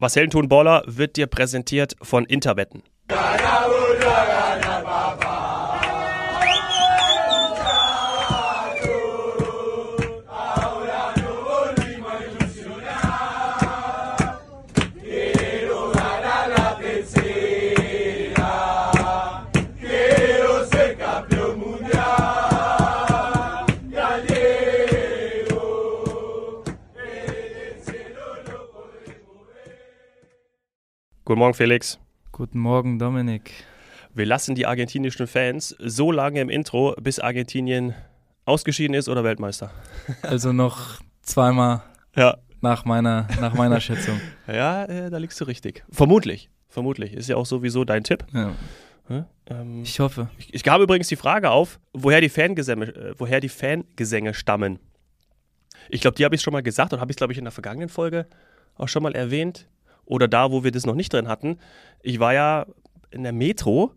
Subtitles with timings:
[0.00, 2.84] Was Heldenton Baller wird dir präsentiert von Interwetten.
[31.28, 31.98] Guten Morgen, Felix.
[32.32, 33.52] Guten Morgen, Dominik.
[34.14, 37.92] Wir lassen die argentinischen Fans so lange im Intro, bis Argentinien
[38.46, 39.70] ausgeschieden ist oder Weltmeister.
[40.22, 41.82] Also noch zweimal
[42.16, 44.18] Ja, nach meiner, nach meiner Schätzung.
[44.46, 45.84] ja äh, da liegst du richtig.
[45.90, 46.48] Vermutlich.
[46.70, 47.12] Vermutlich.
[47.12, 48.24] Ist ja auch sowieso dein Tipp.
[48.32, 48.54] Ja.
[49.08, 49.26] Hm?
[49.50, 50.30] Ähm, Ich hoffe.
[50.38, 54.78] ich, ich gab übrigens die Frage auf, woher die Fangesänge, äh, woher die Fangesänge stammen.
[55.90, 57.52] Ich glaube, die habe ich schon mal gesagt und habe ich, glaube ich, in der
[57.52, 58.26] vergangenen Folge
[58.76, 59.68] auch schon mal erwähnt.
[60.08, 61.58] Oder da, wo wir das noch nicht drin hatten.
[62.02, 62.66] Ich war ja
[63.10, 63.92] in der Metro,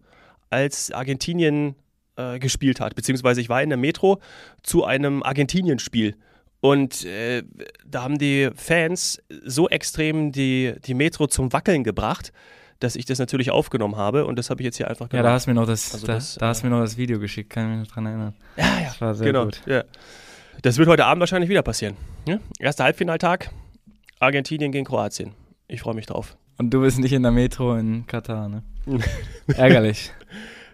[0.49, 1.75] als Argentinien
[2.17, 2.95] äh, gespielt hat.
[2.95, 4.19] Beziehungsweise ich war in der Metro
[4.63, 6.15] zu einem Argentinien-Spiel.
[6.59, 7.43] Und äh,
[7.87, 12.33] da haben die Fans so extrem die, die Metro zum Wackeln gebracht,
[12.79, 14.25] dass ich das natürlich aufgenommen habe.
[14.25, 15.25] Und das habe ich jetzt hier einfach Ja, gemacht.
[15.25, 16.81] da hast du mir noch das, Also da, das, da hast äh, du mir noch
[16.83, 18.33] das Video geschickt, kann ich mich noch dran erinnern.
[18.57, 18.87] ja, ja.
[18.89, 19.45] Das war sehr genau.
[19.45, 19.61] gut.
[19.65, 19.83] Ja.
[20.61, 21.95] Das wird heute Abend wahrscheinlich wieder passieren.
[22.27, 22.39] Ja?
[22.59, 23.49] Erster Halbfinaltag,
[24.19, 25.31] Argentinien gegen Kroatien.
[25.71, 26.35] Ich freue mich drauf.
[26.57, 28.61] Und du bist nicht in der Metro in Katar, ne?
[29.55, 30.11] Ärgerlich.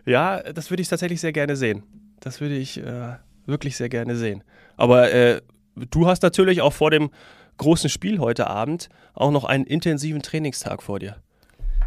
[0.05, 1.83] Ja, das würde ich tatsächlich sehr gerne sehen.
[2.19, 3.13] Das würde ich äh,
[3.45, 4.43] wirklich sehr gerne sehen.
[4.75, 5.41] Aber äh,
[5.75, 7.11] du hast natürlich auch vor dem
[7.57, 11.17] großen Spiel heute Abend auch noch einen intensiven Trainingstag vor dir.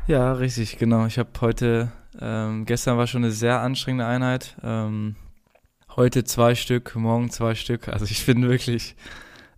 [0.07, 1.07] Ja, richtig, genau.
[1.07, 4.57] Ich habe heute, ähm, gestern war schon eine sehr anstrengende Einheit.
[4.63, 5.17] Ähm,
[5.97, 7.89] heute zwei Stück, morgen zwei Stück.
[7.89, 8.95] Also ich bin wirklich,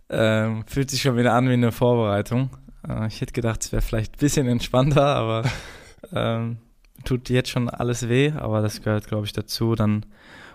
[0.09, 2.49] ähm, fühlt sich schon wieder an wie eine Vorbereitung.
[2.87, 5.43] Äh, ich hätte gedacht, es wäre vielleicht ein bisschen entspannter, aber
[6.13, 6.57] ähm,
[7.03, 8.31] tut jetzt schon alles weh.
[8.31, 10.05] Aber das gehört, glaube ich, dazu, dann,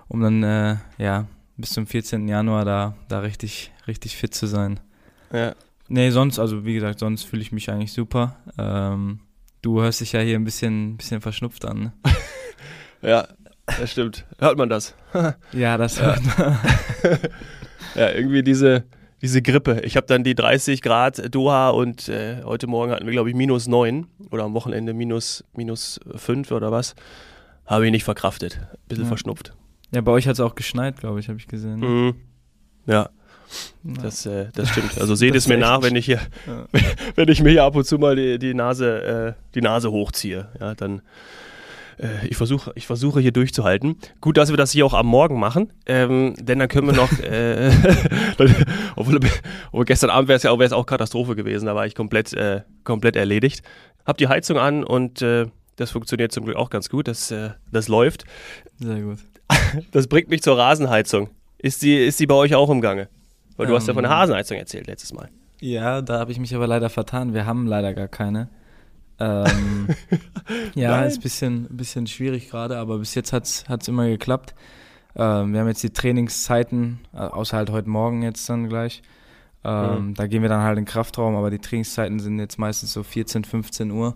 [0.09, 1.27] um dann, äh, ja,
[1.57, 2.29] bis zum 14.
[2.29, 4.81] Januar da, da richtig, richtig fit zu sein.
[5.33, 5.55] Ja.
[5.89, 8.37] Nee, sonst, also wie gesagt, sonst fühle ich mich eigentlich super.
[8.59, 9.21] Ähm,
[9.63, 11.79] du hörst dich ja hier ein bisschen, bisschen verschnupft an.
[11.79, 11.93] Ne?
[13.01, 13.29] Ja,
[13.65, 14.27] das stimmt.
[14.41, 14.97] Hört man das?
[15.53, 16.17] Ja, das Ja.
[17.95, 18.85] Ja, irgendwie diese,
[19.23, 19.81] diese Grippe.
[19.85, 23.35] Ich habe dann die 30 Grad Doha und äh, heute Morgen hatten wir, glaube ich,
[23.37, 26.95] minus 9 oder am Wochenende minus, minus 5 oder was.
[27.67, 28.61] Habe ich nicht verkraftet.
[28.89, 29.09] Bisschen Ja.
[29.09, 29.53] verschnupft.
[29.93, 31.81] ja, bei euch hat es auch geschneit, glaube ich, habe ich gesehen.
[31.81, 32.15] Mhm.
[32.87, 33.11] Ja,
[33.85, 34.03] Ja.
[34.03, 34.99] das, äh, das stimmt.
[35.01, 36.67] Also seht es mir nach, wenn ich hier, Ja.
[37.17, 40.49] wenn ich mir hier ab und zu mal die, die Nase, äh, die Nase hochziehe.
[40.61, 41.03] Ja, dann
[41.99, 43.97] äh, ich versuche, ich versuche hier durchzuhalten.
[44.21, 47.13] Gut, dass wir das hier auch am Morgen machen, ähm, denn dann können wir noch,
[47.21, 47.71] äh,
[48.97, 49.21] obwohl,
[49.69, 52.33] obwohl gestern Abend wäre es ja auch, wär's auch Katastrophe gewesen, da war ich komplett,
[52.33, 53.63] äh, komplett erledigt.
[54.07, 57.51] Hab die Heizung an und äh, das funktioniert zum Glück auch ganz gut, das, äh,
[57.71, 58.25] das läuft.
[58.79, 59.19] Sehr gut.
[59.93, 61.29] Das bringt mich zur Rasenheizung.
[61.59, 63.09] Ist die, ist die bei euch auch im Gange?
[63.57, 64.19] Weil du hast ja von der Ähm.
[64.19, 65.29] Hasenheizung erzählt letztes Mal.
[65.61, 67.35] Ja, da habe ich mich aber leider vertan.
[67.35, 68.49] Wir haben leider gar keine.
[69.21, 69.89] Ähm,
[70.75, 71.09] ja, Nein.
[71.09, 74.55] ist ein bisschen, bisschen schwierig gerade, aber bis jetzt hat's hat's immer geklappt.
[75.17, 79.03] Ähm, wir haben jetzt die Trainingszeiten, äh, außer halt heute Morgen jetzt dann gleich.
[79.65, 80.15] Ähm, Mhm.
[80.15, 83.03] Da gehen wir dann halt in den Kraftraum, aber die Trainingszeiten sind jetzt meistens so
[83.03, 84.15] 14, 15 Uhr.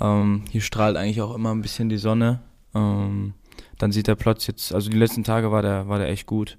[0.00, 2.40] Ähm, hier strahlt eigentlich auch immer ein bisschen die Sonne.
[2.74, 3.34] Ähm,
[3.78, 6.56] dann sieht der Platz jetzt, also die letzten Tage war der, war der echt gut.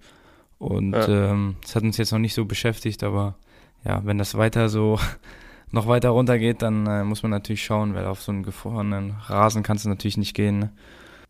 [0.60, 1.32] Und Ja.
[1.32, 3.36] ähm, das hat uns jetzt noch nicht so beschäftigt, aber
[3.84, 5.00] ja, wenn das weiter so
[5.74, 9.64] noch weiter runtergeht, dann äh, muss man natürlich schauen, weil auf so einen gefrorenen Rasen
[9.64, 10.60] kannst du natürlich nicht gehen.
[10.60, 10.72] Ne?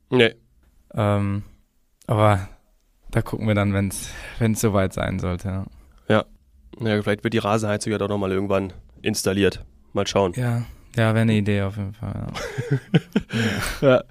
[0.10, 0.36] Nee.
[0.94, 1.44] Ähm,
[2.08, 2.50] aber
[3.10, 5.66] da gucken wir dann, wenn es soweit sein sollte.
[6.10, 6.26] Ja,
[6.80, 9.64] Ja, vielleicht wird die Rasenheizung ja doch nochmal irgendwann installiert.
[9.94, 10.34] Mal schauen.
[10.36, 10.64] ja,
[10.96, 12.28] ja wäre eine Idee auf jeden Fall.
[13.82, 13.82] Ja.
[13.88, 14.04] Ja.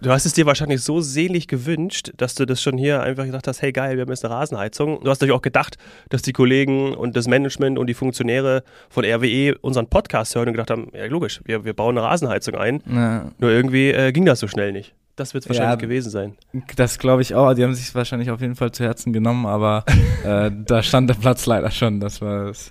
[0.00, 3.46] Du hast es dir wahrscheinlich so sehnlich gewünscht, dass du das schon hier einfach gedacht
[3.46, 5.02] hast, hey geil, wir haben jetzt eine Rasenheizung.
[5.04, 5.76] Du hast natürlich auch gedacht,
[6.08, 10.54] dass die Kollegen und das Management und die Funktionäre von RWE unseren Podcast hören und
[10.54, 12.82] gedacht haben, ja logisch, wir, wir bauen eine Rasenheizung ein.
[12.92, 14.94] Ja, Nur irgendwie äh, ging das so schnell nicht.
[15.14, 15.76] Das wird es wahrscheinlich Ja.
[15.76, 16.36] gewesen sein.
[16.74, 17.54] das glaube ich auch.
[17.54, 19.84] Die haben sich wahrscheinlich auf jeden Fall zu Herzen genommen, aber
[20.24, 22.00] äh, da stand der Platz leider schon.
[22.00, 22.68] Das war das,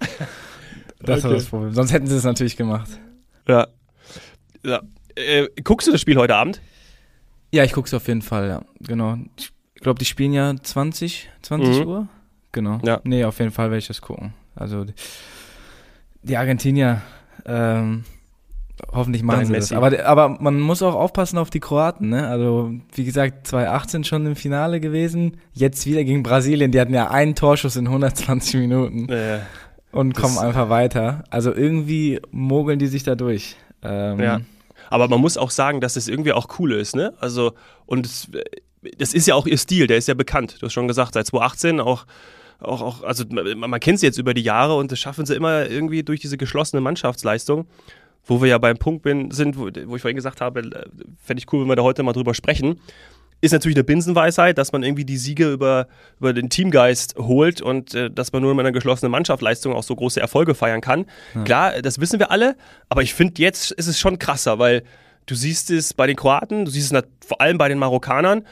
[0.99, 1.39] das, war Okay.
[1.39, 1.73] das Problem.
[1.73, 2.89] Sonst hätten sie es natürlich gemacht.
[3.47, 3.67] Ja.
[4.65, 4.81] ja.
[5.15, 6.59] Äh, guckst du das Spiel heute Abend?
[7.51, 8.61] Ja, ich gucke es auf jeden Fall, ja.
[8.81, 9.17] Genau.
[9.37, 9.51] Ich
[9.81, 11.87] glaube, die spielen ja 20, 20 Mhm.
[11.87, 12.07] Uhr.
[12.51, 12.79] Genau.
[12.83, 13.01] Ja.
[13.03, 14.33] Nee, auf jeden Fall werde ich das gucken.
[14.55, 14.85] Also
[16.23, 17.01] die, Argentinier,
[17.45, 18.03] ähm,
[18.91, 19.73] hoffentlich machen sie Messi.
[19.73, 19.77] das.
[19.77, 22.27] Aber, aber man muss auch aufpassen auf die Kroaten, ne?
[22.27, 25.37] Also, wie gesagt, 2018 schon im Finale gewesen.
[25.53, 26.71] Jetzt wieder gegen Brasilien.
[26.71, 29.09] Die hatten ja einen Torschuss in 120 Minuten.
[29.09, 29.39] Äh,
[29.91, 31.23] und kommen einfach weiter.
[31.29, 33.55] Also irgendwie mogeln die sich da durch.
[33.83, 34.41] Ähm, ja.
[34.91, 37.13] Aber man muss auch sagen, dass es irgendwie auch cool ist, ne?
[37.19, 37.53] Also,
[37.87, 38.29] und es,
[38.97, 40.57] das ist ja auch ihr Stil, der ist ja bekannt.
[40.59, 42.05] Du hast schon gesagt, seit 2018 auch
[42.59, 45.33] auch, auch also man, man kennt sie jetzt über die Jahre und das schaffen sie
[45.33, 47.65] immer irgendwie durch diese geschlossene Mannschaftsleistung
[48.25, 50.85] wo wir ja beim Punkt bin, sind, wo, wo ich vorhin gesagt habe, äh,
[51.23, 52.79] fände ich cool, wenn wir da heute mal drüber sprechen.
[53.41, 55.87] Ist natürlich eine Binsenweisheit, dass man irgendwie die Siege über,
[56.19, 59.95] über den Teamgeist holt und äh, dass man nur mit einer geschlossenen Mannschaftsleistung auch so
[59.95, 61.05] große Erfolge feiern kann.
[61.33, 61.43] Ja.
[61.43, 62.55] Klar, das wissen wir alle,
[62.89, 64.83] aber ich finde, jetzt ist es schon krasser, weil
[65.25, 68.45] du siehst es bei den Kroaten, du siehst es vor allem bei den Marokkanern,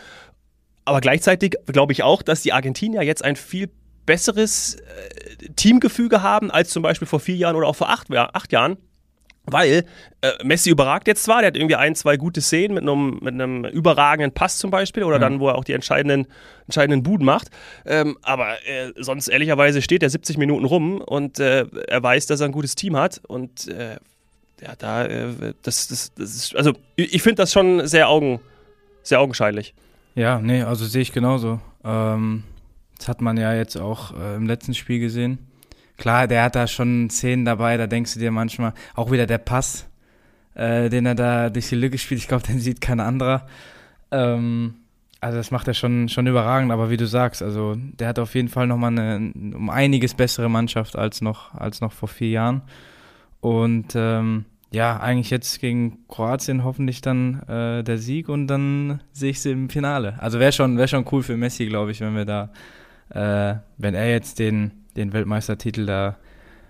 [0.85, 3.69] aber gleichzeitig glaube ich auch, dass die Argentinier jetzt ein viel
[4.07, 8.51] besseres äh, Teamgefüge haben als zum Beispiel vor vier Jahren oder auch vor acht, acht
[8.51, 8.77] Jahren.
[9.45, 9.85] Weil
[10.21, 13.33] äh, Messi überragt jetzt zwar, der hat irgendwie ein, zwei gute Szenen mit einem, mit
[13.33, 15.21] einem überragenden Pass zum Beispiel oder mhm.
[15.21, 16.27] dann, wo er auch die entscheidenden,
[16.65, 17.49] entscheidenden Buden macht.
[17.85, 22.41] Ähm, aber äh, sonst ehrlicherweise steht er 70 Minuten rum und äh, er weiß, dass
[22.41, 23.21] er ein gutes Team hat.
[23.27, 23.97] Und äh,
[24.61, 28.39] ja, da, äh, das, das, das ist, also ich finde das schon sehr, augen,
[29.03, 29.73] sehr augenscheinlich.
[30.15, 31.59] Ja, nee, also sehe ich genauso.
[31.83, 32.43] Ähm,
[32.97, 35.48] das hat man ja jetzt auch äh, im letzten Spiel gesehen
[35.99, 39.37] klar, der hat da schon Szenen dabei, da denkst du dir manchmal, auch wieder der
[39.37, 39.87] Pass,
[40.55, 43.45] äh, den er da durch die Lücke spielt, ich glaube, den sieht kein anderer.
[44.11, 44.75] Ähm,
[45.21, 48.35] also das macht er schon, schon überragend, aber wie du sagst, also der hat auf
[48.35, 52.61] jeden Fall nochmal eine um einiges bessere Mannschaft als noch, als noch vor vier Jahren.
[53.41, 59.31] Und ähm, ja, eigentlich jetzt gegen Kroatien hoffentlich dann äh, der Sieg und dann sehe
[59.31, 60.15] ich sie im Finale.
[60.19, 62.49] Also wäre schon, wär schon cool für Messi, glaube ich, wenn wir da,
[63.09, 66.17] äh, wenn er jetzt den den Weltmeistertitel da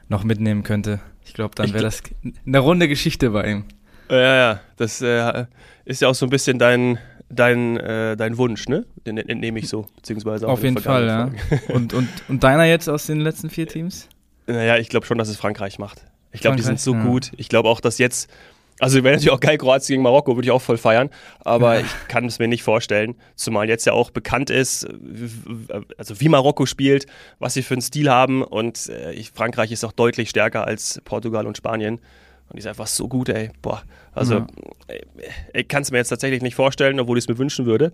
[0.08, 1.00] noch mitnehmen könnte.
[1.26, 2.02] Ich glaube, dann wäre das
[2.46, 3.66] eine runde Geschichte bei ihm.
[4.10, 5.46] Ja, ja, das äh,
[5.86, 6.98] ist ja auch so ein bisschen dein,
[7.30, 8.86] dein, äh, dein Wunsch, ne?
[9.06, 11.32] Den entnehme ich so, beziehungsweise Auf jeden Fall, ja.
[11.74, 14.10] und, und, und deiner jetzt aus den letzten vier Teams?
[14.48, 16.06] Naja, ich glaube schon, dass es Frankreich macht.
[16.32, 17.04] Ich glaube, die sind so ja.
[17.04, 17.32] gut.
[17.38, 18.32] Ich glaube auch, dass jetzt
[18.80, 21.10] also wäre natürlich auch geil, Kroatien gegen Marokko, würde ich auch voll feiern.
[21.40, 23.16] Aber ich kann es mir nicht vorstellen.
[23.36, 24.88] Zumal jetzt ja auch bekannt ist,
[25.98, 27.06] also wie Marokko spielt,
[27.40, 28.42] was sie für einen Stil haben.
[28.42, 31.96] Und äh, ich, Frankreich ist auch deutlich stärker als Portugal und Spanien.
[32.50, 33.52] Und die ist einfach so gut, ey.
[33.62, 33.84] Boah.
[34.14, 34.48] Also ja.
[35.54, 37.92] ich kann es mir jetzt tatsächlich nicht vorstellen, obwohl ich es mir wünschen würde.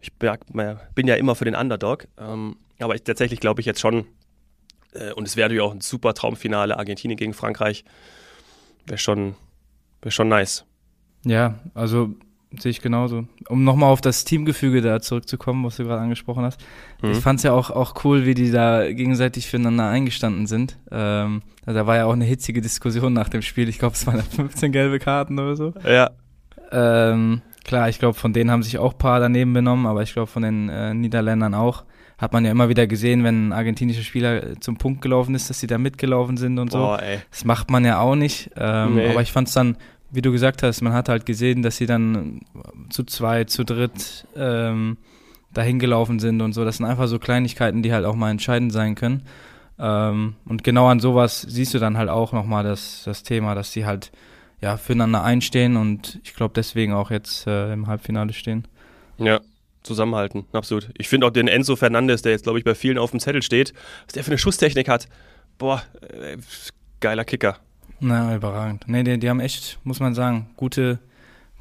[0.00, 2.06] Ich bin ja immer für den Underdog.
[2.18, 4.06] Ähm, aber ich, tatsächlich glaube ich jetzt schon,
[4.92, 7.84] äh, und es wäre natürlich auch ein super Traumfinale, Argentinien gegen Frankreich.
[8.86, 9.34] Wäre schon
[10.02, 10.64] Wäre schon nice.
[11.24, 12.14] Ja, also
[12.56, 13.24] sehe ich genauso.
[13.48, 16.60] Um nochmal auf das Teamgefüge da zurückzukommen, was du gerade angesprochen hast.
[17.02, 17.10] Mhm.
[17.10, 20.78] Ich fand es ja auch, auch cool, wie die da gegenseitig füreinander eingestanden sind.
[20.90, 23.68] Ähm, da war ja auch eine hitzige Diskussion nach dem Spiel.
[23.68, 25.74] Ich glaube, es waren 15 gelbe Karten oder so.
[25.84, 26.10] Ja.
[26.70, 30.12] Ähm, klar, ich glaube, von denen haben sich auch ein paar daneben benommen, aber ich
[30.12, 31.84] glaube, von den äh, Niederländern auch.
[32.18, 35.60] Hat man ja immer wieder gesehen, wenn ein argentinischer Spieler zum Punkt gelaufen ist, dass
[35.60, 37.04] sie da mitgelaufen sind und Boah, so.
[37.04, 37.20] Ey.
[37.30, 38.50] Das macht man ja auch nicht.
[38.56, 39.08] Ähm, nee.
[39.08, 39.76] Aber ich fand es dann,
[40.10, 42.40] wie du gesagt hast, man hat halt gesehen, dass sie dann
[42.90, 44.96] zu zwei, zu dritt ähm,
[45.54, 46.64] dahin gelaufen sind und so.
[46.64, 49.22] Das sind einfach so Kleinigkeiten, die halt auch mal entscheidend sein können.
[49.78, 53.72] Ähm, und genau an sowas siehst du dann halt auch nochmal das, das Thema, dass
[53.72, 54.10] sie halt
[54.60, 58.66] ja füreinander einstehen und ich glaube deswegen auch jetzt äh, im Halbfinale stehen.
[59.18, 59.40] Ja,
[59.88, 60.90] zusammenhalten, absolut.
[60.96, 63.42] Ich finde auch den Enzo Fernandes, der jetzt, glaube ich, bei vielen auf dem Zettel
[63.42, 63.72] steht,
[64.06, 65.08] was der für eine Schusstechnik hat.
[65.58, 66.36] Boah, äh,
[67.00, 67.58] geiler Kicker.
[68.00, 68.84] Na, überragend.
[68.86, 70.98] Nee, die, die haben echt, muss man sagen, gute,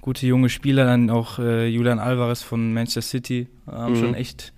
[0.01, 0.85] gute junge Spieler.
[0.85, 3.99] Dann auch äh, Julian Alvarez von Manchester City haben mhm.
[3.99, 4.53] schon echt,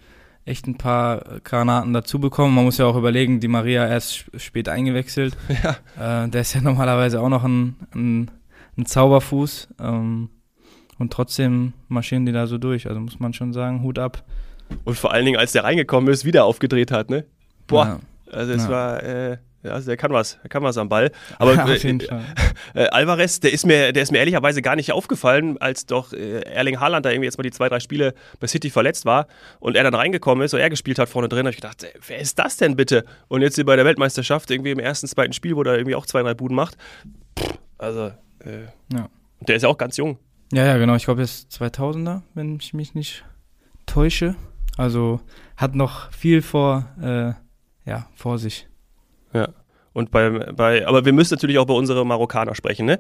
[0.46, 2.54] echt ein paar Granaten dazu bekommen.
[2.54, 5.38] Man muss ja auch überlegen, die Maria erst spät eingewechselt.
[5.64, 6.26] Ja.
[6.26, 8.32] Äh, der ist ja normalerweise auch noch ein, ein,
[8.78, 9.70] ein Zauberfuß.
[9.80, 10.30] Ähm,
[11.00, 12.88] und trotzdem marschieren die da so durch.
[12.88, 14.24] Also muss man schon sagen, Hut ab.
[14.84, 17.26] Und vor allen Dingen, als der reingekommen ist, wieder aufgedreht hat, ne?
[17.66, 17.86] Boah.
[17.86, 18.00] Ja.
[18.32, 18.70] Also es ja.
[18.70, 21.12] war, äh, ja, also der kann was, der kann was am Ball.
[21.38, 21.98] Aber ja, äh,
[22.76, 26.42] äh, Alvarez, der ist mir, der ist mir ehrlicherweise gar nicht aufgefallen, als doch äh,
[26.42, 29.28] Erling Haaland da irgendwie jetzt mal die zwei, drei Spiele bei City verletzt war
[29.60, 31.92] und er dann reingekommen ist und er gespielt hat vorne drin, habe ich gedacht, ey,
[32.08, 33.04] wer ist das denn bitte?
[33.28, 36.06] Und jetzt hier bei der Weltmeisterschaft irgendwie im ersten, zweiten Spiel, wo er irgendwie auch
[36.06, 36.78] zwei, drei Buden macht.
[37.38, 38.12] Pff, also,
[38.46, 39.10] äh, ja.
[39.42, 40.20] der ist ja auch ganz jung.
[40.52, 40.96] Ja, ja, genau.
[40.96, 43.24] Ich glaube, er ist 2000er, wenn ich mich nicht
[43.86, 44.36] täusche.
[44.78, 45.20] Also
[45.58, 47.34] hat noch viel vor, äh,
[47.90, 48.68] ja, vor sich.
[49.34, 49.50] Ja.
[49.94, 53.00] Und bei, bei, aber wir müssen natürlich auch bei unseren Marokkaner sprechen, ne?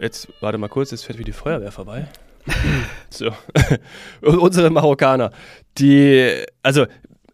[0.00, 2.08] Jetzt, warte mal kurz, jetzt fährt wie die Feuerwehr vorbei.
[3.10, 3.30] so.
[4.20, 5.30] unsere Marokkaner,
[5.78, 6.86] die, also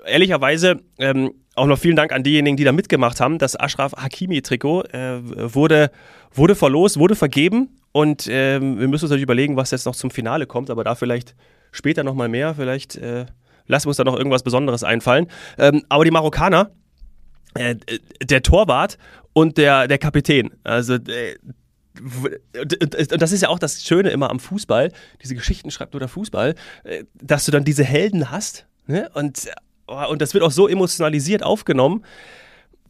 [0.05, 3.39] ehrlicherweise, ähm, auch noch vielen Dank an diejenigen, die da mitgemacht haben.
[3.39, 5.91] Das Ashraf Hakimi-Trikot äh, wurde,
[6.33, 10.11] wurde verlost, wurde vergeben und ähm, wir müssen uns natürlich überlegen, was jetzt noch zum
[10.11, 11.35] Finale kommt, aber da vielleicht
[11.73, 12.55] später nochmal mehr.
[12.55, 13.27] Vielleicht äh,
[13.67, 15.27] lassen wir uns da noch irgendwas Besonderes einfallen.
[15.59, 16.71] Ähm, aber die Marokkaner
[17.55, 17.77] äh,
[18.23, 18.97] der Torwart
[19.35, 20.51] und der, der Kapitän.
[20.65, 21.37] Also äh,
[22.01, 26.09] und das ist ja auch das Schöne immer am Fußball, diese Geschichten schreibt nur der
[26.09, 29.11] Fußball, äh, dass du dann diese Helden hast ne?
[29.13, 29.51] und,
[29.87, 32.05] oh, und das wird auch so emotionalisiert aufgenommen.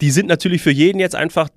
[0.00, 1.48] Die sind natürlich für jeden jetzt einfach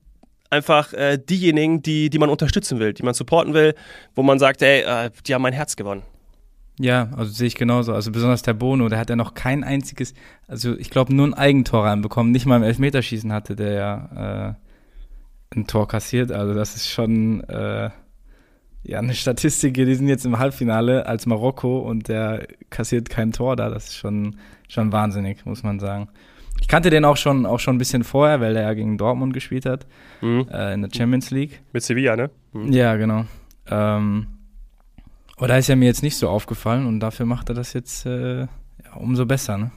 [0.50, 3.75] einfach äh, diejenigen, die, die man unterstützen will, die man supporten will,
[4.16, 6.04] wo man sagt, ey, äh, die haben mein Herz gewonnen.
[6.80, 7.94] Ja, also sehe ich genauso.
[7.94, 10.14] Also besonders der Bono, der hat ja noch kein einziges,
[10.48, 12.32] also ich glaube nur ein Eigentor reinbekommen.
[12.32, 14.50] Nicht mal im Elfmeterschießen hatte der ja
[15.54, 16.32] äh, ein Tor kassiert.
[16.32, 17.90] Also das ist schon äh,
[18.84, 19.74] ja eine Statistik.
[19.75, 23.70] Die sind jetzt im Halbfinale als Marokko und der kassiert kein Tor da.
[23.70, 24.36] Das ist schon
[24.68, 26.10] schon wahnsinnig, muss man sagen.
[26.62, 29.34] Ich kannte den auch schon auch schon ein bisschen vorher, weil der ja gegen Dortmund
[29.34, 29.86] gespielt hat
[30.22, 30.48] mhm.
[30.52, 31.62] äh, in der Champions League.
[31.74, 32.30] Mit Sevilla, ne?
[32.54, 32.72] Mhm.
[32.72, 33.26] Ja, genau.
[33.68, 34.28] Ähm,
[35.38, 38.06] aber da ist er mir jetzt nicht so aufgefallen und dafür macht er das jetzt
[38.06, 38.48] äh, ja,
[38.96, 39.72] umso besser, ne?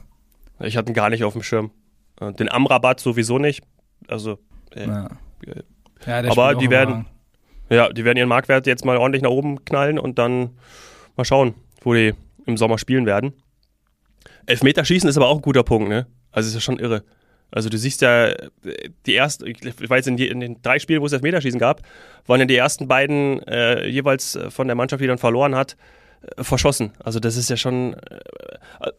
[0.61, 1.71] Ich hatte ihn gar nicht auf dem Schirm.
[2.19, 3.63] Äh, den Amrabat sowieso nicht.
[4.07, 4.39] Also.
[4.71, 5.09] Äh, ja.
[5.45, 5.63] Äh,
[6.05, 7.05] ja aber die werden,
[7.69, 10.51] ja, die werden ihren Marktwert jetzt mal ordentlich nach oben knallen und dann
[11.17, 12.13] mal schauen, wo die
[12.45, 13.33] im Sommer spielen werden.
[14.45, 16.07] Elfmeterschießen ist aber auch ein guter Punkt, ne?
[16.31, 17.03] Also ist ja schon irre.
[17.51, 18.31] Also du siehst ja,
[19.05, 21.81] die ersten, ich weiß in, in den drei Spielen, wo es Elfmeterschießen gab,
[22.27, 25.75] waren ja die ersten beiden äh, jeweils von der Mannschaft, die dann verloren hat,
[26.37, 26.91] äh, verschossen.
[27.03, 27.93] Also das ist ja schon.
[28.81, 28.91] Äh,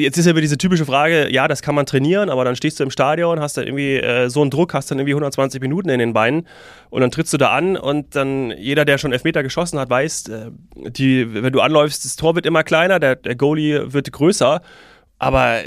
[0.00, 2.78] jetzt ist ja wieder diese typische Frage, ja, das kann man trainieren, aber dann stehst
[2.78, 5.88] du im Stadion, hast dann irgendwie äh, so einen Druck, hast dann irgendwie 120 Minuten
[5.88, 6.46] in den Beinen
[6.90, 10.28] und dann trittst du da an und dann jeder, der schon Elfmeter geschossen hat, weiß,
[10.28, 14.62] äh, die, wenn du anläufst, das Tor wird immer kleiner, der, der Goalie wird größer,
[15.18, 15.62] aber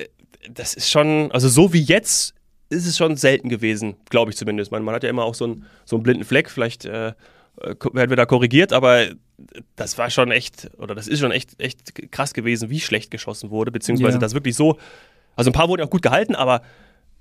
[0.53, 2.33] das ist schon, also so wie jetzt
[2.69, 4.71] ist es schon selten gewesen, glaube ich zumindest.
[4.71, 7.13] Man, man hat ja immer auch so einen, so einen blinden Fleck, vielleicht äh, äh
[7.93, 9.07] werden wir da korrigiert, aber
[9.75, 13.49] das war schon echt, oder das ist schon echt, echt krass gewesen, wie schlecht geschossen
[13.49, 14.19] wurde, beziehungsweise yeah.
[14.19, 14.77] das wirklich so,
[15.35, 16.61] also ein paar wurden auch gut gehalten, aber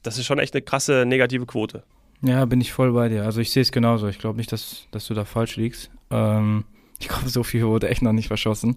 [0.03, 1.83] das ist schon echt eine krasse negative Quote.
[2.23, 3.25] Ja, bin ich voll bei dir.
[3.25, 4.09] Also ich sehe es genauso.
[4.09, 5.91] Ich glaube nicht, dass, dass du da falsch liegst.
[6.11, 6.65] Ähm,
[6.99, 8.77] ich glaube, so viel wurde echt noch nicht verschossen.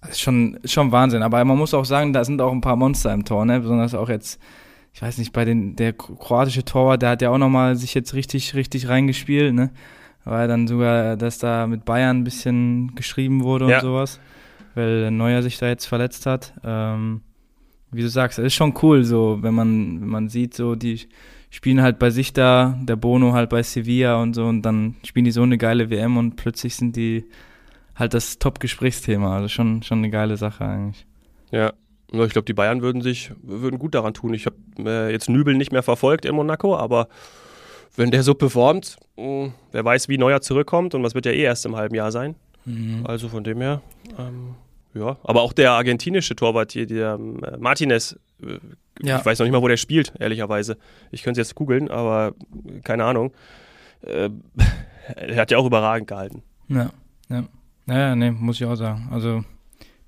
[0.00, 1.22] Das ist schon, schon Wahnsinn.
[1.22, 3.60] Aber man muss auch sagen, da sind auch ein paar Monster im Tor, ne?
[3.60, 4.40] Besonders auch jetzt,
[4.92, 8.14] ich weiß nicht, bei den, der kroatische Torwart, der hat ja auch nochmal sich jetzt
[8.14, 9.70] richtig, richtig reingespielt, ne?
[10.24, 13.76] War dann sogar, dass da mit Bayern ein bisschen geschrieben wurde ja.
[13.76, 14.20] und sowas.
[14.74, 16.52] Weil Neuer sich da jetzt verletzt hat.
[16.64, 17.22] Ähm,
[17.92, 21.00] wie du sagst, es ist schon cool, so, wenn man, wenn man sieht, so, die
[21.50, 25.24] spielen halt bei sich da, der Bono halt bei Sevilla und so, und dann spielen
[25.24, 27.24] die so eine geile WM und plötzlich sind die
[27.96, 29.36] halt das Top-Gesprächsthema.
[29.36, 31.06] Also schon, schon eine geile Sache eigentlich.
[31.50, 31.72] Ja.
[32.12, 34.32] Ich glaube, die Bayern würden sich würden gut daran tun.
[34.32, 37.08] Ich habe äh, jetzt Nübel nicht mehr verfolgt in Monaco, aber
[37.96, 41.32] wenn der so performt, mh, hm, wer weiß, wie Neuer zurückkommt und was wird ja
[41.32, 42.36] eh erst im halben Jahr sein.
[42.64, 43.04] Mhm.
[43.06, 43.82] Also von dem her,
[44.18, 44.54] ähm,
[44.94, 45.16] ja.
[45.24, 48.58] Aber auch der argentinische Torwart hier, der äh, Martinez, äh,
[49.02, 49.18] ja.
[49.18, 50.78] ich weiß noch nicht mal, wo der spielt, ehrlicherweise.
[51.10, 52.34] Ich könnte es jetzt googeln, aber
[52.84, 53.32] keine Ahnung.
[54.02, 54.30] Äh,
[55.16, 56.42] er hat ja auch überragend gehalten.
[56.68, 56.90] Ja,
[57.28, 57.44] ja.
[57.86, 59.08] Naja, nee, muss ich auch sagen.
[59.10, 59.44] Also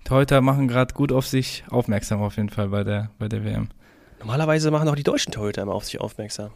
[0.05, 3.69] Torhüter machen gerade gut auf sich aufmerksam auf jeden Fall bei der, bei der WM.
[4.19, 6.51] Normalerweise machen auch die deutschen Torhüter immer auf sich aufmerksam.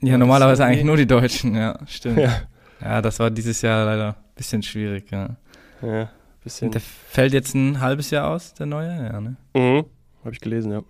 [0.00, 2.18] Ja, ja normalerweise eigentlich nur die Deutschen, ja, stimmt.
[2.18, 2.42] Ja.
[2.80, 5.36] ja, das war dieses Jahr leider ein bisschen schwierig, ja.
[5.82, 6.10] Ja,
[6.44, 6.70] bisschen.
[6.70, 9.36] Der fällt jetzt ein halbes Jahr aus, der neue, ja, ne?
[9.54, 9.84] Mhm,
[10.24, 10.82] hab ich gelesen, ja.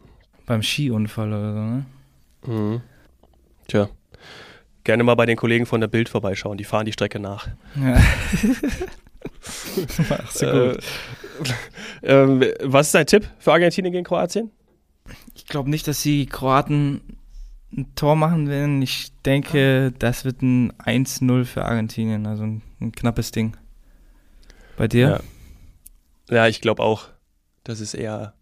[0.45, 1.87] Beim Skiunfall oder so, ne?
[2.47, 2.81] Mhm.
[3.69, 3.89] Tja.
[4.85, 7.49] Gerne mal bei den Kollegen von der Bild vorbeischauen, die fahren die Strecke nach.
[7.77, 7.99] Ja.
[10.09, 10.85] Machst du gut.
[12.03, 14.51] Äh, äh, was ist dein Tipp für Argentinien gegen Kroatien?
[15.35, 17.19] Ich glaube nicht, dass die Kroaten
[17.77, 18.83] ein Tor machen werden.
[18.83, 23.57] Ich denke, das wird ein 1-0 für Argentinien, also ein, ein, knappes Ding.
[24.77, 25.21] Bei dir?
[26.29, 27.09] Ja, ja ich glaube auch,
[27.65, 28.35] dass es eher,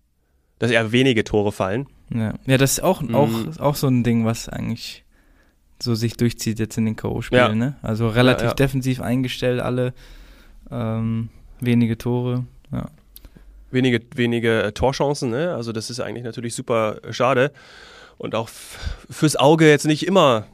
[0.59, 1.87] dass eher wenige Tore fallen.
[2.15, 3.15] Ja, ja das ist auch, mhm.
[3.15, 5.05] auch, auch so ein Ding, was eigentlich
[5.83, 7.37] so sich durchzieht jetzt in den K.O.-Spielen.
[7.37, 7.55] Ja.
[7.55, 7.77] Ne?
[7.83, 9.93] Also relativ ja, defensiv eingestellt, alle
[10.71, 11.29] ähm,
[11.61, 12.87] wenige Tore, ja.
[13.71, 15.55] Wenige, wenige äh, Torchancen, ne?
[15.55, 17.53] Also das ist eigentlich natürlich super äh, schade.
[18.17, 20.47] Und auch fürs Auge jetzt nicht immer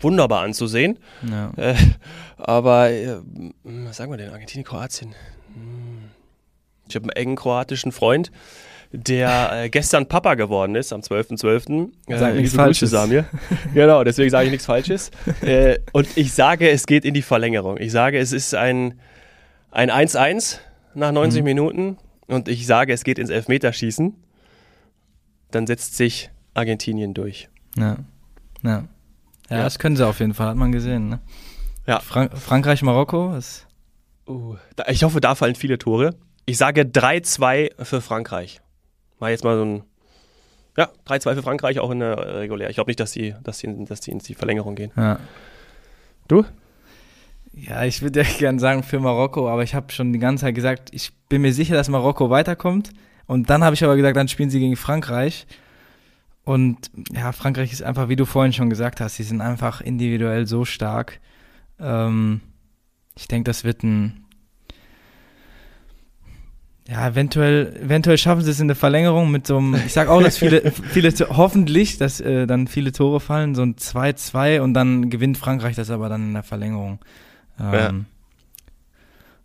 [0.00, 0.98] wunderbar anzusehen.
[1.28, 1.52] Ja.
[1.56, 1.76] Äh,
[2.36, 3.18] aber äh,
[3.64, 4.30] was sagen wir denn?
[4.30, 5.14] Argentinien, Kroatien.
[5.54, 6.10] Hm.
[6.88, 8.32] Ich habe einen engen kroatischen Freund,
[8.92, 11.40] der äh, gestern Papa geworden ist, am 12.12.
[11.40, 11.90] .12.
[12.06, 12.90] Äh, Sag nichts Falsches.
[12.90, 13.26] Samir.
[13.74, 15.10] genau, deswegen sage ich nichts Falsches.
[15.42, 17.76] äh, und ich sage, es geht in die Verlängerung.
[17.78, 18.98] Ich sage, es ist ein
[19.70, 20.58] ein 1-1
[20.94, 21.44] nach 90 mhm.
[21.44, 24.14] Minuten und ich sage, es geht ins Elfmeterschießen,
[25.50, 27.48] dann setzt sich Argentinien durch.
[27.76, 27.98] Ja.
[28.62, 28.84] Ja.
[29.50, 29.62] Ja, ja.
[29.62, 31.08] das können sie auf jeden Fall, hat man gesehen.
[31.08, 31.20] Ne?
[31.86, 32.00] Ja.
[32.00, 33.66] Frank Frankreich, Marokko ist.
[34.28, 36.14] Uh, da, ich hoffe, da fallen viele Tore.
[36.44, 38.60] Ich sage 3-2 für Frankreich.
[39.20, 39.82] Mal jetzt mal so ein,
[40.76, 42.68] Ja, 3-2 für Frankreich, auch in der äh, regulär.
[42.68, 44.92] Ich glaube nicht, dass die, dass, die, dass die in die Verlängerung gehen.
[44.96, 45.18] Ja.
[46.28, 46.44] Du?
[47.66, 50.54] Ja, ich würde ja gerne sagen für Marokko, aber ich habe schon die ganze Zeit
[50.54, 52.90] gesagt, ich bin mir sicher, dass Marokko weiterkommt.
[53.26, 55.46] Und dann habe ich aber gesagt, dann spielen sie gegen Frankreich.
[56.44, 60.46] Und ja, Frankreich ist einfach, wie du vorhin schon gesagt hast, sie sind einfach individuell
[60.46, 61.20] so stark.
[61.78, 62.40] Ähm,
[63.16, 64.24] ich denke, das wird ein.
[66.88, 70.22] Ja, eventuell, eventuell schaffen sie es in der Verlängerung mit so einem, ich sag auch,
[70.22, 75.10] dass viele, viele, hoffentlich, dass äh, dann viele Tore fallen, so ein 2-2 und dann
[75.10, 76.98] gewinnt Frankreich das aber dann in der Verlängerung.
[77.60, 78.06] Ähm,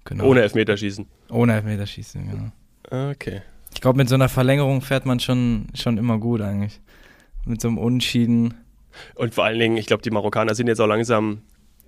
[0.05, 0.25] genau.
[0.25, 1.05] Ohne Elfmeterschießen.
[1.29, 3.09] Ohne Elfmeterschießen, genau.
[3.11, 3.41] Okay.
[3.73, 6.79] Ich glaube, mit so einer Verlängerung fährt man schon, schon immer gut eigentlich.
[7.45, 8.53] Mit so einem Unentschieden.
[9.15, 11.41] Und vor allen Dingen, ich glaube, die Marokkaner sind jetzt auch langsam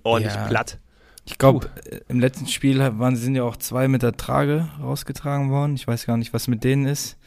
[0.03, 0.47] ordentlich Ja.
[0.47, 0.79] platt.
[1.27, 1.69] Ich glaube,
[2.07, 5.75] im letzten Spiel waren, sind ja auch zwei mit der Trage rausgetragen worden.
[5.75, 7.17] Ich weiß gar nicht, was mit denen ist.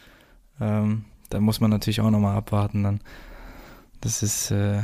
[0.61, 3.00] Ähm, da muss man natürlich auch nochmal abwarten dann.
[4.00, 4.83] Das ist, äh,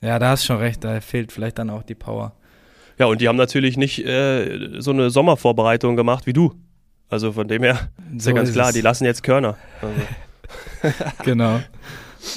[0.00, 2.34] ja, da hast du schon recht, da fehlt vielleicht dann auch die Power.
[3.02, 6.54] Ja, und die haben natürlich nicht äh, so eine Sommervorbereitung gemacht wie du.
[7.08, 8.74] Also von dem her ist ja So ganz ist klar, es.
[8.74, 9.56] die lassen jetzt Körner.
[9.80, 10.94] Also,
[11.24, 11.58] Genau.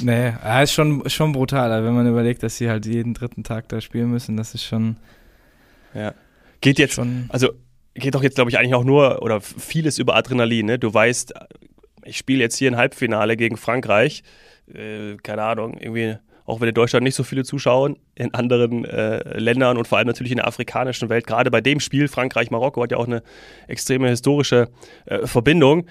[0.01, 3.69] Nee, ja, ist schon, schon brutal, wenn man überlegt, dass sie halt jeden dritten Tag
[3.69, 4.97] da spielen müssen, das ist schon,
[5.93, 6.15] ja.
[6.61, 7.49] Geht jetzt, schon also
[7.93, 10.65] geht doch jetzt, glaube ich, eigentlich auch nur oder vieles über Adrenalin.
[10.65, 10.79] Ne?
[10.79, 11.31] Du weißt,
[12.05, 14.23] ich spiele jetzt hier ein Halbfinale gegen Frankreich.
[14.73, 16.15] Äh, keine Ahnung, irgendwie,
[16.45, 20.07] auch wenn in Deutschland nicht so viele zuschauen, in anderen äh, Ländern und vor allem
[20.07, 23.23] natürlich in der afrikanischen Welt, gerade bei dem Spiel Frankreich-Marokko hat ja auch eine
[23.67, 24.69] extreme historische
[25.05, 25.87] äh, Verbindung.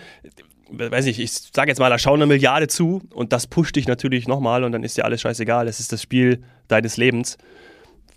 [0.70, 3.86] Weiß nicht, ich sage jetzt mal, da schauen eine Milliarde zu und das pusht dich
[3.86, 5.68] natürlich nochmal und dann ist dir alles scheißegal.
[5.68, 7.36] Es ist das Spiel deines Lebens.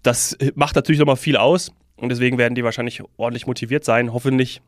[0.03, 4.13] Das macht natürlich nochmal viel aus und deswegen werden die wahrscheinlich ordentlich motiviert sein.
[4.13, 4.61] Hoffentlich,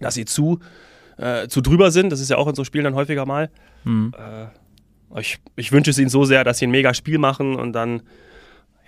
[0.00, 0.58] dass sie zu,
[1.18, 2.10] äh, zu drüber sind.
[2.10, 3.50] Das ist ja auch in so Spielen dann häufiger mal.
[3.84, 4.14] hm.
[4.16, 4.46] Äh,
[5.18, 8.02] ich, ich wünsche es ihnen so sehr, dass sie ein mega Spiel machen und dann,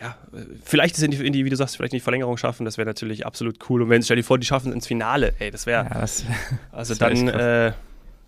[0.01, 0.17] ja,
[0.65, 2.65] vielleicht es in die, in die, wie du sagst, vielleicht in die Verlängerung schaffen.
[2.65, 3.83] Das wäre natürlich absolut cool.
[3.83, 5.91] Und wenn, stell dir vor, die schaffen es ins Finale, ey, das wäre, ja,
[6.73, 7.73] also das wär dann, äh,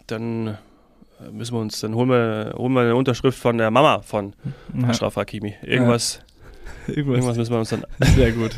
[0.06, 4.00] dann äh, müssen wir uns, dann holen wir, holen wir eine Unterschrift von der Mama
[4.02, 4.34] von
[4.74, 5.54] ja, Ashraf Hakimi.
[5.62, 6.20] Irgendwas,
[6.86, 8.52] irgendwas müssen wir uns dann sehr gut.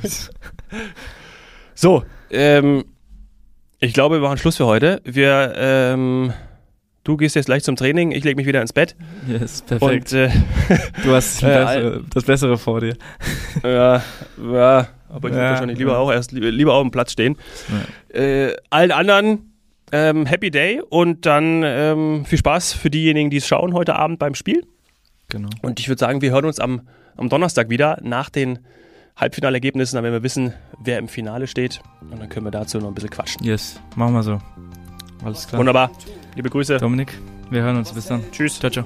[1.74, 2.84] So, ähm,
[3.80, 5.00] ich glaube, wir machen Schluss für heute.
[5.04, 6.32] Wir, ähm,
[7.04, 8.94] du gehst jetzt gleich zum Training, ich lege mich wieder ins Bett.
[9.28, 10.12] Yes, perfekt.
[10.12, 10.30] Und äh,
[11.04, 12.96] du hast äh, das Bessere vor dir.
[13.62, 14.02] ja,
[14.42, 15.98] ja, aber ich würde Ja, wahrscheinlich lieber ja.
[15.98, 17.36] auch erst li- lieber auf dem Platz stehen.
[18.12, 19.52] Äh, allen anderen
[19.92, 24.18] ähm, Happy Day und dann ähm, viel Spaß für diejenigen, die es schauen heute Abend
[24.18, 24.64] beim Spiel.
[25.28, 25.50] Genau.
[25.62, 26.82] Und ich würde sagen, wir hören uns am,
[27.16, 28.58] am Donnerstag wieder nach den
[29.16, 31.80] Halbfinalergebnissen, dann werden wir wissen, wer im Finale steht.
[32.10, 33.44] Und dann können wir dazu noch ein bisschen quatschen.
[33.44, 34.38] Yes, machen wir so.
[35.24, 35.58] Alles klar.
[35.58, 35.90] Wunderbar.
[36.34, 36.78] Liebe Grüße.
[36.78, 37.18] Dominik,
[37.50, 37.92] wir hören uns.
[37.92, 38.22] Bis dann.
[38.32, 38.58] Tschüss.
[38.58, 38.84] Ciao, ciao.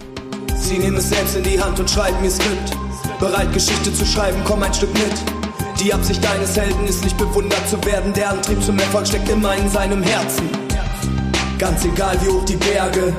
[0.57, 2.77] Sie nehmen es selbst in die Hand und schreiben ihr Skript.
[3.21, 5.13] Bereit, Geschichte zu schreiben, komm ein Stück mit.
[5.81, 8.13] Die Absicht deines Helden ist nicht bewundert zu werden.
[8.15, 10.49] Der Antrieb zum Erfolg steckt immer in seinem Herzen.
[11.59, 13.15] Ganz egal wie hoch die Berge.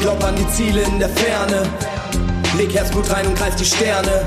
[0.00, 1.62] Glaub an die Ziele in der Ferne.
[2.56, 4.26] Leg Herzblut rein und greif die Sterne.